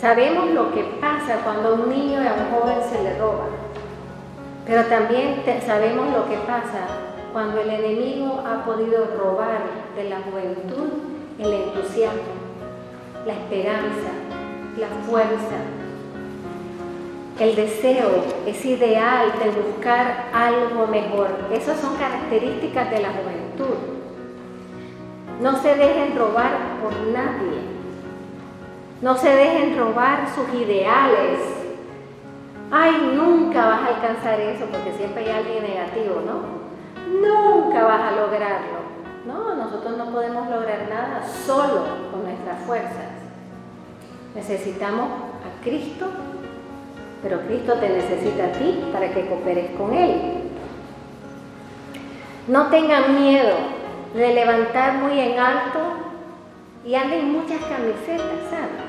Sabemos 0.00 0.50
lo 0.50 0.72
que 0.72 0.82
pasa 1.00 1.38
cuando 1.42 1.70
a 1.70 1.72
un 1.74 1.88
niño 1.88 2.22
y 2.22 2.26
a 2.26 2.34
un 2.34 2.50
joven 2.50 2.78
se 2.90 3.02
le 3.02 3.18
roba, 3.18 3.46
pero 4.66 4.84
también 4.84 5.42
sabemos 5.64 6.12
lo 6.12 6.28
que 6.28 6.36
pasa 6.38 6.86
cuando 7.32 7.60
el 7.60 7.70
enemigo 7.70 8.42
ha 8.46 8.64
podido 8.64 9.06
robar 9.18 9.60
de 9.96 10.04
la 10.04 10.18
juventud 10.20 10.88
el 11.38 11.52
entusiasmo, 11.52 12.20
la 13.26 13.32
esperanza, 13.32 14.10
la 14.78 14.88
fuerza, 15.06 15.56
el 17.38 17.54
deseo, 17.54 18.24
ese 18.46 18.68
ideal 18.68 19.32
de 19.42 19.50
buscar 19.50 20.30
algo 20.32 20.86
mejor. 20.86 21.28
Esas 21.52 21.78
son 21.78 21.96
características 21.96 22.90
de 22.90 23.00
la 23.00 23.10
juventud. 23.10 23.76
No 25.42 25.60
se 25.60 25.74
dejen 25.74 26.16
robar 26.16 26.52
por 26.82 26.94
nadie. 27.12 27.75
No 29.00 29.16
se 29.16 29.28
dejen 29.28 29.78
robar 29.78 30.26
sus 30.34 30.48
ideales. 30.60 31.40
Ay, 32.70 33.12
nunca 33.14 33.66
vas 33.66 33.82
a 33.82 33.94
alcanzar 33.96 34.40
eso 34.40 34.66
porque 34.66 34.92
siempre 34.94 35.24
hay 35.24 35.30
alguien 35.30 35.62
negativo, 35.62 36.22
¿no? 36.24 36.66
Nunca 37.20 37.84
vas 37.84 38.00
a 38.00 38.12
lograrlo. 38.12 38.86
No, 39.26 39.54
nosotros 39.54 39.96
no 39.96 40.06
podemos 40.06 40.48
lograr 40.48 40.88
nada 40.88 41.22
solo 41.26 41.84
con 42.10 42.24
nuestras 42.24 42.60
fuerzas. 42.64 43.12
Necesitamos 44.34 45.08
a 45.08 45.62
Cristo 45.62 46.06
pero 47.22 47.40
Cristo 47.40 47.74
te 47.74 47.88
necesita 47.88 48.44
a 48.44 48.52
ti 48.52 48.84
para 48.92 49.10
que 49.10 49.26
cooperes 49.26 49.70
con 49.76 49.92
Él. 49.92 50.44
No 52.46 52.66
tengan 52.66 53.20
miedo 53.20 53.54
de 54.14 54.32
levantar 54.32 54.94
muy 54.98 55.18
en 55.18 55.38
alto 55.38 55.80
y 56.86 56.94
anden 56.94 57.32
muchas 57.32 57.60
camisetas, 57.62 58.48
¿sabes? 58.48 58.86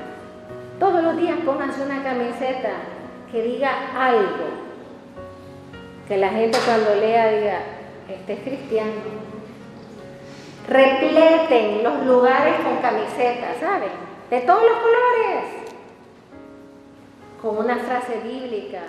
Todos 0.79 1.03
los 1.03 1.17
días 1.17 1.37
pónganse 1.43 1.81
una 1.81 2.03
camiseta 2.03 2.69
que 3.31 3.41
diga 3.41 3.71
algo, 3.97 4.45
que 6.07 6.17
la 6.17 6.29
gente 6.29 6.59
cuando 6.63 6.93
lea 6.95 7.31
diga, 7.31 7.59
este 8.07 8.33
es 8.33 8.39
cristiano. 8.41 8.91
Repleten 10.69 11.83
los 11.83 12.05
lugares 12.05 12.55
con 12.59 12.77
camisetas, 12.77 13.57
¿saben? 13.59 13.89
De 14.29 14.41
todos 14.41 14.61
los 14.61 14.77
colores 14.77 15.57
con 17.41 17.57
una 17.57 17.77
frase 17.77 18.19
bíblica, 18.23 18.81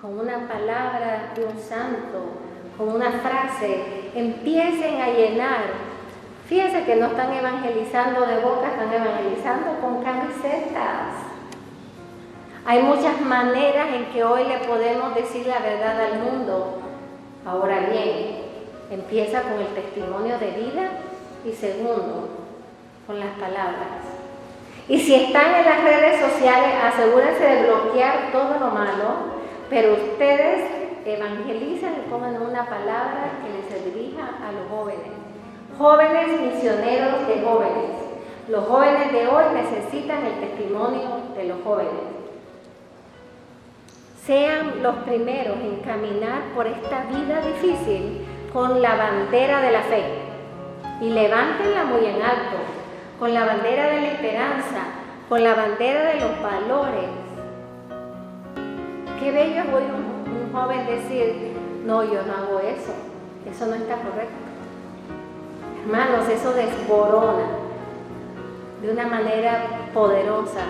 con 0.00 0.20
una 0.20 0.46
palabra 0.46 1.32
de 1.34 1.44
un 1.44 1.58
santo, 1.58 2.26
con 2.78 2.88
una 2.90 3.10
frase, 3.10 4.10
empiecen 4.14 5.00
a 5.00 5.08
llenar. 5.08 5.85
Fíjense 6.48 6.84
que 6.84 6.94
no 6.94 7.06
están 7.06 7.32
evangelizando 7.32 8.24
de 8.24 8.38
boca, 8.38 8.68
están 8.68 8.92
evangelizando 8.92 9.80
con 9.80 10.04
camisetas. 10.04 11.26
Hay 12.64 12.82
muchas 12.82 13.20
maneras 13.20 13.88
en 13.92 14.06
que 14.06 14.22
hoy 14.22 14.44
le 14.44 14.58
podemos 14.58 15.14
decir 15.16 15.46
la 15.46 15.58
verdad 15.58 16.00
al 16.00 16.20
mundo. 16.20 16.78
Ahora 17.44 17.80
bien, 17.90 18.42
empieza 18.90 19.42
con 19.42 19.54
el 19.54 19.66
testimonio 19.68 20.38
de 20.38 20.50
vida 20.52 20.90
y 21.44 21.52
segundo, 21.52 22.28
con 23.08 23.18
las 23.18 23.30
palabras. 23.40 24.06
Y 24.88 25.00
si 25.00 25.16
están 25.16 25.52
en 25.52 25.64
las 25.64 25.82
redes 25.82 26.20
sociales, 26.20 26.74
asegúrense 26.80 27.42
de 27.42 27.62
bloquear 27.64 28.30
todo 28.30 28.58
lo 28.60 28.70
malo, 28.70 29.36
pero 29.68 29.94
ustedes 29.94 30.70
evangelizan 31.04 31.94
y 31.94 32.10
pongan 32.10 32.40
una 32.40 32.64
palabra 32.66 33.30
que 33.42 33.76
les 33.76 33.84
dirija 33.84 34.28
a 34.46 34.52
los 34.52 34.68
jóvenes. 34.70 35.25
Jóvenes 35.78 36.40
misioneros 36.40 37.28
de 37.28 37.42
jóvenes. 37.42 37.90
Los 38.48 38.64
jóvenes 38.66 39.12
de 39.12 39.26
hoy 39.26 39.44
necesitan 39.54 40.24
el 40.24 40.40
testimonio 40.40 41.20
de 41.36 41.44
los 41.44 41.62
jóvenes. 41.62 41.92
Sean 44.24 44.82
los 44.82 44.96
primeros 44.96 45.56
en 45.58 45.80
caminar 45.80 46.44
por 46.54 46.66
esta 46.66 47.04
vida 47.04 47.42
difícil 47.42 48.24
con 48.52 48.80
la 48.80 48.96
bandera 48.96 49.60
de 49.60 49.70
la 49.70 49.82
fe 49.82 50.02
y 51.02 51.10
levántenla 51.10 51.84
muy 51.84 52.06
en 52.06 52.22
alto 52.22 52.56
con 53.18 53.34
la 53.34 53.44
bandera 53.44 53.88
de 53.88 54.00
la 54.00 54.08
esperanza, 54.08 54.80
con 55.28 55.44
la 55.44 55.54
bandera 55.54 56.04
de 56.04 56.20
los 56.20 56.42
valores. 56.42 57.10
Qué 59.20 59.30
bello 59.30 59.62
es 59.62 59.74
hoy 59.74 59.82
un, 59.82 60.52
joven 60.52 60.86
decir, 60.86 61.52
no, 61.84 62.02
yo 62.02 62.22
no 62.22 62.32
hago 62.32 62.60
eso, 62.60 62.94
eso 63.50 63.66
no 63.66 63.74
está 63.74 63.96
correcto. 63.96 64.45
Hermanos, 65.86 66.28
eso 66.28 66.52
desborona 66.52 67.44
de 68.82 68.90
una 68.90 69.06
manera 69.06 69.66
poderosa 69.94 70.62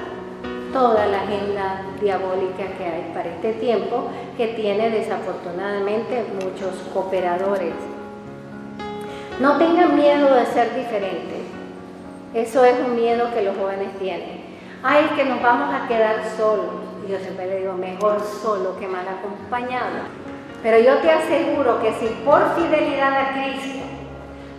toda 0.75 1.07
la 1.07 1.23
agenda 1.23 1.81
diabólica 1.99 2.67
que 2.77 2.85
hay 2.85 3.13
para 3.15 3.31
este 3.31 3.55
tiempo, 3.55 4.11
que 4.37 4.49
tiene 4.49 4.91
desafortunadamente 4.91 6.23
muchos 6.35 6.75
cooperadores. 6.93 7.73
No 9.41 9.57
tengan 9.57 9.97
miedo 9.97 10.35
de 10.35 10.45
ser 10.45 10.75
diferentes. 10.75 11.47
Eso 12.35 12.63
es 12.67 12.75
un 12.87 12.95
miedo 12.95 13.33
que 13.33 13.41
los 13.41 13.57
jóvenes 13.57 13.99
tienen. 13.99 14.43
Ay, 14.83 15.09
que 15.17 15.25
nos 15.25 15.41
vamos 15.41 15.75
a 15.75 15.89
quedar 15.89 16.17
solos. 16.37 16.75
Yo 17.09 17.19
siempre 17.21 17.47
le 17.47 17.61
digo, 17.61 17.73
mejor 17.73 18.21
solo 18.21 18.79
que 18.79 18.87
mal 18.87 19.07
acompañado. 19.09 19.97
Pero 20.63 20.79
yo 20.79 20.99
te 20.99 21.11
aseguro 21.11 21.81
que 21.81 21.95
si 21.95 22.07
por 22.23 22.55
fidelidad 22.55 23.15
a 23.15 23.33
Cristo 23.33 23.86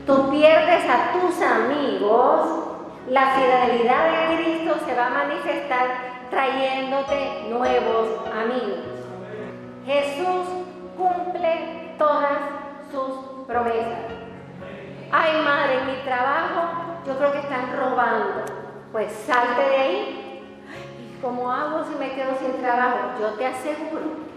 tú 0.08 0.30
pierdes 0.30 0.86
a 0.90 1.12
tus 1.12 1.42
amigos, 1.42 2.64
la 3.10 3.36
fidelidad 3.36 4.30
de 4.30 4.38
Cristo 4.38 4.76
se 4.86 4.96
va 4.96 5.08
a 5.08 5.10
manifestar 5.10 5.88
trayéndote 6.30 7.50
nuevos 7.50 8.08
amigos. 8.32 8.80
Jesús 9.86 10.48
cumple 10.98 11.94
todas 11.98 12.40
sus 12.90 13.46
promesas. 13.46 14.00
Ay, 15.12 15.42
madre, 15.44 15.82
mi 15.86 16.04
trabajo 16.04 16.88
yo 17.06 17.18
creo 17.18 17.32
que 17.34 17.40
están 17.40 17.78
robando. 17.78 18.44
Pues 18.92 19.12
salte 19.12 19.62
de 19.62 19.78
ahí. 19.78 20.44
¿Y 21.02 21.22
cómo 21.22 21.52
hago 21.52 21.84
si 21.84 21.96
me 21.96 22.14
quedo 22.14 22.32
sin 22.40 22.62
trabajo? 22.62 23.12
Yo 23.20 23.30
te 23.32 23.46
aseguro, 23.46 24.28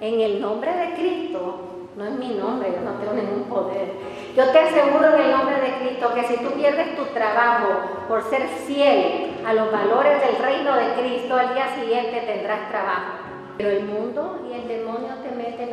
en 0.00 0.20
el 0.20 0.40
nombre 0.40 0.72
de 0.72 0.94
Cristo, 0.94 1.83
no 1.96 2.04
es 2.04 2.10
mi 2.12 2.34
nombre, 2.34 2.72
yo 2.72 2.80
no 2.80 2.98
tengo 2.98 3.12
ningún 3.12 3.44
poder. 3.44 3.92
Yo 4.36 4.50
te 4.50 4.58
aseguro 4.58 5.14
en 5.14 5.22
el 5.22 5.30
nombre 5.30 5.60
de 5.60 5.74
Cristo 5.78 6.12
que 6.14 6.24
si 6.24 6.36
tú 6.38 6.50
pierdes 6.50 6.96
tu 6.96 7.04
trabajo 7.06 7.68
por 8.08 8.22
ser 8.24 8.48
fiel 8.66 9.36
a 9.46 9.52
los 9.52 9.70
valores 9.70 10.20
del 10.20 10.42
reino 10.42 10.74
de 10.74 10.94
Cristo, 10.94 11.36
al 11.36 11.54
día 11.54 11.74
siguiente 11.76 12.20
tendrás 12.26 12.68
trabajo. 12.68 13.12
Pero 13.56 13.70
el 13.70 13.84
mundo 13.84 14.40
y 14.50 14.54
el 14.54 14.66
demonio 14.66 15.14
te 15.22 15.30
meten 15.36 15.70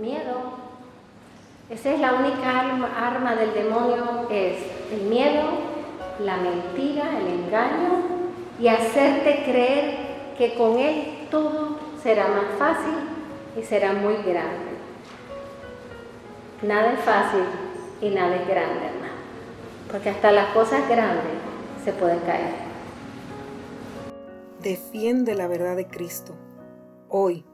miedo, 0.00 0.60
esa 1.70 1.90
es 1.90 2.00
la 2.00 2.14
única 2.14 2.50
arma, 2.98 3.36
del 3.36 3.54
demonio, 3.54 4.26
es 4.28 4.56
el 4.92 5.02
miedo, 5.02 5.44
la 6.18 6.36
mentira, 6.36 7.16
el 7.16 7.28
engaño 7.28 8.02
y 8.58 8.66
hacerte 8.66 9.44
creer 9.44 9.96
que 10.36 10.54
con 10.54 10.78
él 10.78 11.28
todo 11.30 11.78
será 12.02 12.26
más 12.26 12.58
fácil 12.58 12.94
y 13.56 13.62
será 13.62 13.92
muy 13.92 14.14
grande. 14.16 14.69
Nada 16.62 16.92
es 16.92 17.00
fácil 17.00 17.44
y 18.02 18.10
nada 18.10 18.36
es 18.36 18.46
grande, 18.46 18.86
hermano. 18.86 19.14
Porque 19.90 20.10
hasta 20.10 20.30
las 20.30 20.52
cosas 20.52 20.86
grandes 20.88 21.32
se 21.84 21.92
pueden 21.92 22.18
caer. 22.20 22.54
Defiende 24.62 25.34
la 25.34 25.48
verdad 25.48 25.74
de 25.74 25.86
Cristo. 25.86 26.34
Hoy 27.08 27.46